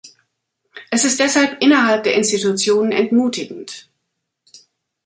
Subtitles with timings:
[0.89, 3.87] Es ist deshalb innerhalb der Institutionen entmutigend.